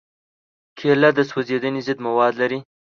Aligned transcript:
کېله 0.77 1.09
د 1.17 1.19
سوځېدنې 1.29 1.81
ضد 1.87 1.97
مواد 2.05 2.33
لري. 2.41 2.59